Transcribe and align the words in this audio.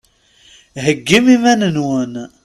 Heyyim 0.83 1.25
iman-nwen! 1.35 2.13